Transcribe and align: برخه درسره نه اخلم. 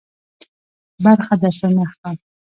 برخه 1.03 1.35
درسره 1.41 1.69
نه 1.75 1.81
اخلم. 1.87 2.17